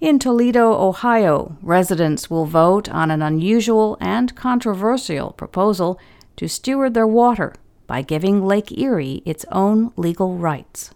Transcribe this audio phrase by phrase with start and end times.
[0.00, 6.00] In Toledo, Ohio, residents will vote on an unusual and controversial proposal
[6.36, 7.54] to steward their water
[7.86, 10.94] by giving Lake Erie its own legal rights.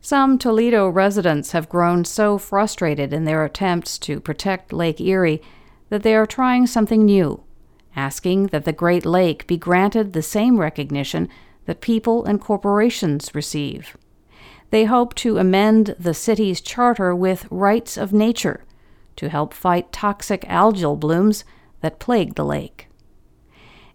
[0.00, 5.40] Some Toledo residents have grown so frustrated in their attempts to protect Lake Erie
[5.90, 7.44] that they are trying something new,
[7.94, 11.28] asking that the Great Lake be granted the same recognition
[11.66, 13.96] that people and corporations receive.
[14.74, 18.64] They hope to amend the city's charter with rights of nature
[19.14, 21.44] to help fight toxic algal blooms
[21.80, 22.88] that plague the lake.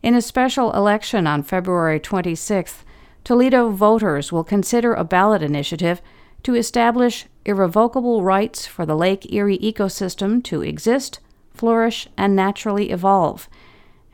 [0.02, 2.86] In a special election on February 26th,
[3.26, 6.02] Toledo voters will consider a ballot initiative
[6.44, 11.20] to establish irrevocable rights for the Lake Erie ecosystem to exist,
[11.54, 13.50] flourish, and naturally evolve,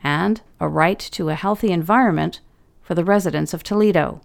[0.02, 2.40] and a right to a healthy environment
[2.82, 4.20] for the residents of Toledo.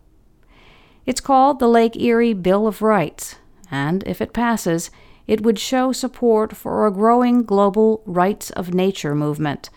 [1.05, 3.35] It's called the Lake Erie Bill of Rights,
[3.69, 4.91] and if it passes,
[5.27, 9.69] it would show support for a growing global rights of nature movement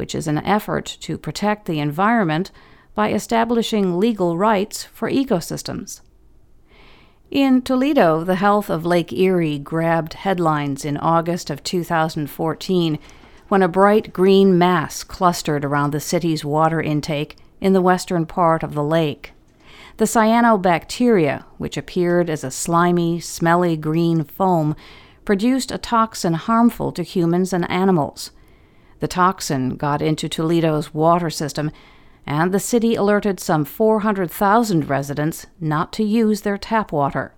[0.00, 2.50] which is an effort to protect the environment
[2.94, 6.00] by establishing legal rights for ecosystems.
[7.30, 12.98] In Toledo, the health of Lake Erie grabbed headlines in August of 2014
[13.48, 18.62] when a bright green mass clustered around the city's water intake in the western part
[18.62, 19.32] of the lake.
[20.00, 24.74] The cyanobacteria, which appeared as a slimy, smelly green foam,
[25.26, 28.30] produced a toxin harmful to humans and animals.
[29.00, 31.70] The toxin got into Toledo's water system,
[32.24, 37.34] and the city alerted some 400,000 residents not to use their tap water,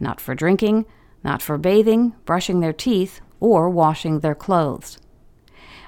[0.00, 0.86] not for drinking,
[1.22, 4.98] not for bathing, brushing their teeth, or washing their clothes.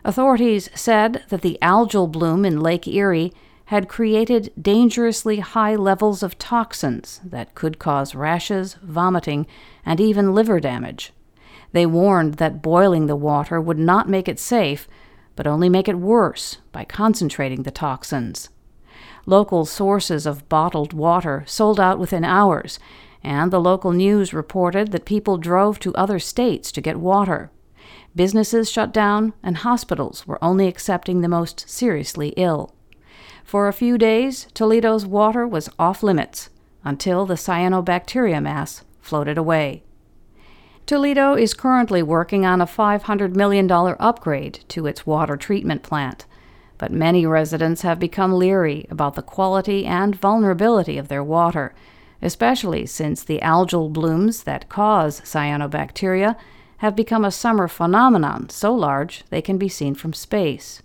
[0.04, 3.32] Authorities said that the algal bloom in Lake Erie
[3.66, 9.46] had created dangerously high levels of toxins that could cause rashes, vomiting,
[9.84, 11.12] and even liver damage.
[11.72, 14.86] They warned that boiling the water would not make it safe,
[15.36, 18.50] but only make it worse by concentrating the toxins.
[19.24, 22.78] Local sources of bottled water sold out within hours,
[23.22, 27.50] and the local news reported that people drove to other states to get water.
[28.14, 32.74] Businesses shut down, and hospitals were only accepting the most seriously ill.
[33.44, 36.50] For a few days, Toledo's water was off limits
[36.84, 39.82] until the cyanobacteria mass floated away.
[40.86, 46.26] Toledo is currently working on a $500 million upgrade to its water treatment plant,
[46.76, 51.72] but many residents have become leery about the quality and vulnerability of their water,
[52.20, 56.36] especially since the algal blooms that cause cyanobacteria
[56.78, 60.82] have become a summer phenomenon so large they can be seen from space.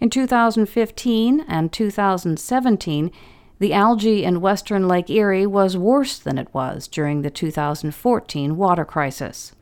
[0.00, 3.10] In 2015 and 2017,
[3.58, 8.86] the algae in western Lake Erie was worse than it was during the 2014 water
[8.86, 9.52] crisis.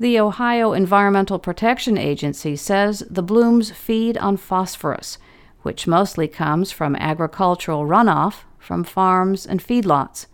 [0.00, 5.18] The Ohio Environmental Protection Agency says the blooms feed on phosphorus,
[5.60, 10.26] which mostly comes from agricultural runoff from farms and feedlots.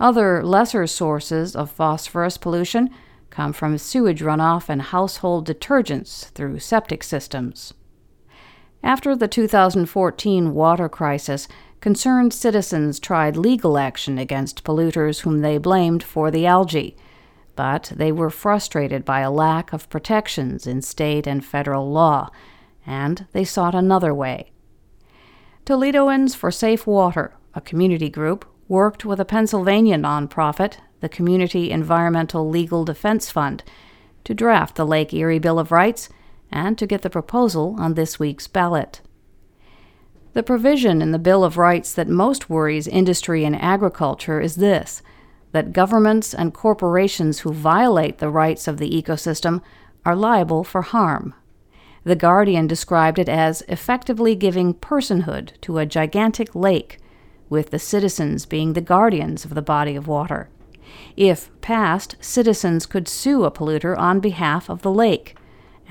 [0.00, 2.88] Other lesser sources of phosphorus pollution
[3.28, 7.74] come from sewage runoff and household detergents through septic systems.
[8.82, 11.46] After the 2014 water crisis,
[11.80, 16.96] concerned citizens tried legal action against polluters whom they blamed for the algae,
[17.54, 22.28] but they were frustrated by a lack of protections in state and federal law,
[22.84, 24.50] and they sought another way.
[25.64, 32.48] Toledoans for Safe Water, a community group, worked with a Pennsylvania nonprofit, the Community Environmental
[32.48, 33.62] Legal Defense Fund,
[34.24, 36.08] to draft the Lake Erie Bill of Rights
[36.52, 39.00] and to get the proposal on this week's ballot.
[40.34, 45.02] The provision in the Bill of Rights that most worries industry and agriculture is this
[45.52, 49.60] that governments and corporations who violate the rights of the ecosystem
[50.04, 51.34] are liable for harm.
[52.04, 56.98] The Guardian described it as effectively giving personhood to a gigantic lake,
[57.48, 60.48] with the citizens being the guardians of the body of water.
[61.16, 65.36] If passed, citizens could sue a polluter on behalf of the lake,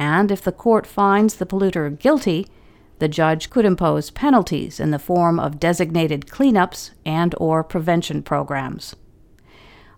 [0.02, 2.48] and if the court finds the polluter guilty,
[2.98, 8.96] the judge could impose penalties in the form of designated cleanups and or prevention programs.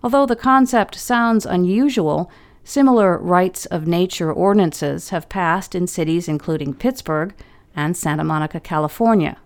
[0.03, 2.29] Although the concept sounds unusual,
[2.65, 7.33] similar rights of nature ordinances have passed in cities including Pittsburgh
[7.73, 9.37] and Santa Monica, California.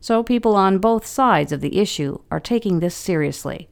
[0.00, 3.68] So people on both sides of the issue are taking this seriously.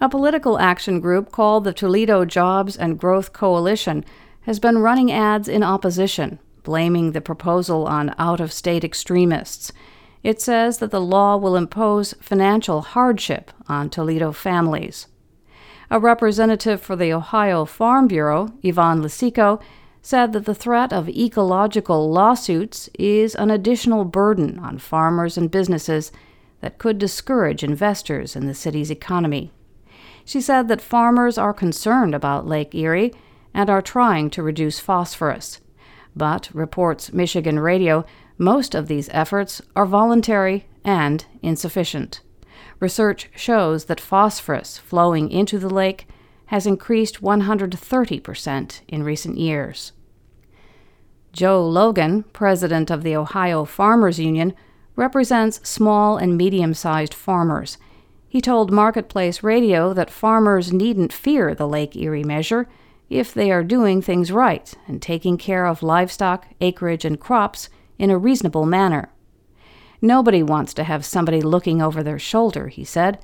[0.00, 4.04] A political action group called the Toledo Jobs and Growth Coalition
[4.50, 9.70] has been running ads in opposition blaming the proposal on out of state extremists.
[10.24, 15.06] It says that the law will impose financial hardship on Toledo families.
[15.88, 19.62] A representative for the Ohio Farm Bureau, Yvonne Lesicko,
[20.02, 26.10] said that the threat of ecological lawsuits is an additional burden on farmers and businesses
[26.60, 29.52] that could discourage investors in the city's economy.
[30.24, 33.14] She said that farmers are concerned about Lake Erie
[33.54, 35.60] and are trying to reduce phosphorus.
[36.14, 38.04] But, reports Michigan Radio,
[38.38, 42.20] most of these efforts are voluntary and insufficient.
[42.78, 46.06] Research shows that phosphorus flowing into the lake
[46.46, 49.92] has increased 130% in recent years.
[51.32, 54.54] Joe Logan, president of the Ohio Farmers Union,
[54.96, 57.78] represents small and medium sized farmers.
[58.28, 62.68] He told Marketplace Radio that farmers needn't fear the Lake Erie measure
[63.10, 67.68] if they are doing things right and taking care of livestock, acreage, and crops
[67.98, 69.12] in a reasonable manner.
[70.00, 73.18] Nobody wants to have somebody looking over their shoulder, he said.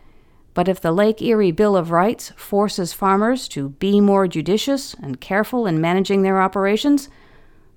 [0.53, 5.21] But if the Lake Erie Bill of Rights forces farmers to be more judicious and
[5.21, 7.09] careful in managing their operations,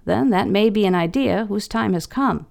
[0.05, 2.47] then that may be an idea whose time has come.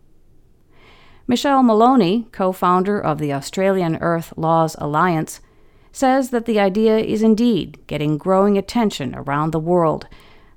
[1.26, 5.40] Michelle Maloney, co founder of the Australian Earth Laws Alliance,
[5.92, 10.06] says that the idea is indeed getting growing attention around the world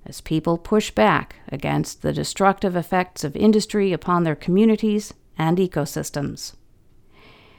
[0.05, 6.53] as people push back against the destructive effects of industry upon their communities and ecosystems.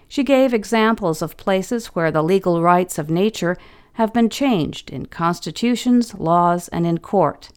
[0.08, 3.56] She gave examples of places where the legal rights of nature
[3.94, 7.50] have been changed in constitutions, laws, and in court.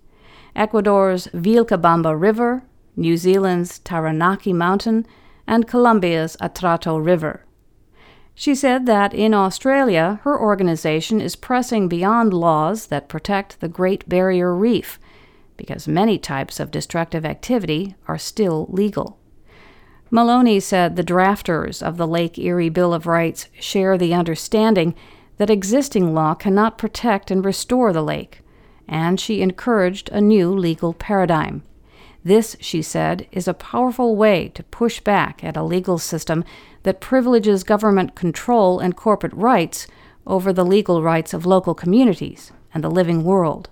[0.55, 2.63] Ecuador's Vilcabamba River,
[2.95, 5.05] New Zealand's Taranaki Mountain,
[5.47, 7.44] and Colombia's Atrato River.
[8.37, 14.07] She said that in Australia, her organization is pressing beyond laws that protect the Great
[14.09, 14.99] Barrier Reef,
[15.55, 19.17] because many types of destructive activity are still legal.
[20.11, 24.93] Maloney said the drafters of the Lake Erie Bill of Rights share the understanding
[25.37, 28.41] that existing law cannot protect and restore the lake,
[28.87, 31.63] and she encouraged a new legal paradigm.
[32.25, 36.43] This, she said, is a powerful way to push back at a legal system
[36.81, 39.85] that privileges government control and corporate rights
[40.25, 43.69] over the legal rights of local communities and the living world.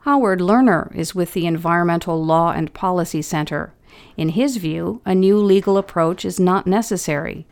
[0.00, 3.72] Howard Learner is with the Environmental Law and Policy Center.
[4.18, 7.46] In his view, a new legal approach is not necessary.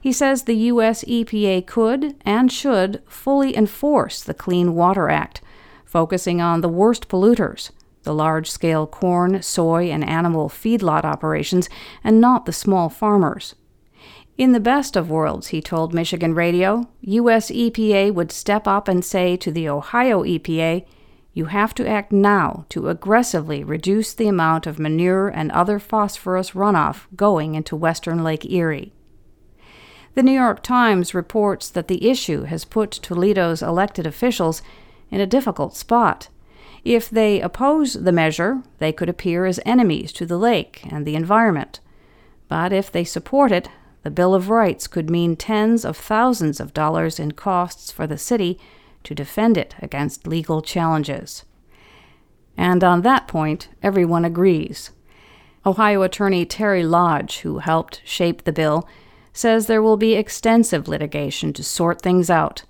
[0.00, 1.02] He says the U.S.
[1.04, 5.40] EPA could and should fully enforce the Clean Water Act,
[5.84, 7.70] focusing on the worst polluters,
[8.02, 11.68] the large scale corn, soy, and animal feedlot operations,
[12.02, 13.54] and not the small farmers.
[14.38, 17.50] In the best of worlds, he told Michigan Radio, U.S.
[17.50, 20.86] EPA would step up and say to the Ohio EPA,
[21.34, 26.50] you have to act now to aggressively reduce the amount of manure and other phosphorus
[26.50, 28.92] runoff going into western Lake Erie.
[30.14, 34.60] The New York Times reports that the issue has put Toledo's elected officials
[35.10, 36.28] in a difficult spot.
[36.84, 41.14] If they oppose the measure, they could appear as enemies to the lake and the
[41.14, 41.80] environment.
[42.48, 43.68] But if they support it,
[44.02, 48.18] the Bill of Rights could mean tens of thousands of dollars in costs for the
[48.18, 48.58] city
[49.04, 51.44] to defend it against legal challenges.
[52.56, 54.90] And on that point, everyone agrees.
[55.64, 58.88] Ohio attorney Terry Lodge, who helped shape the bill,
[59.32, 62.64] says there will be extensive litigation to sort things out,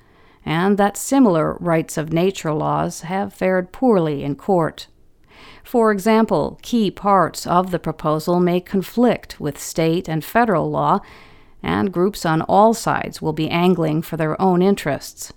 [0.44, 4.88] and that similar rights of nature laws have fared poorly in court.
[5.64, 11.00] For example, key parts of the proposal may conflict with state and federal law,
[11.62, 15.32] and groups on all sides will be angling for their own interests.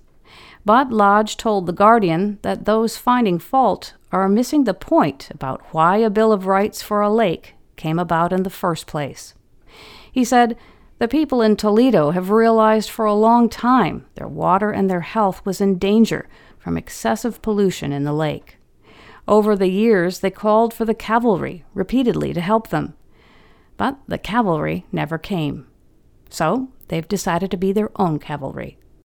[0.65, 5.97] But Lodge told The Guardian that those finding fault are missing the point about why
[5.97, 9.35] a Bill of Rights for a lake came about in the first place.
[10.11, 10.57] He said,
[10.97, 15.45] The people in Toledo have realized for a long time their water and their health
[15.45, 18.57] was in danger from excessive pollution in the lake.
[19.27, 22.93] Over the years, they called for the cavalry repeatedly to help them.
[23.75, 25.67] But the cavalry never came.
[26.29, 28.77] So they've decided to be their own cavalry.